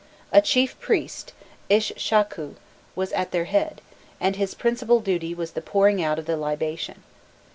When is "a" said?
0.31-0.41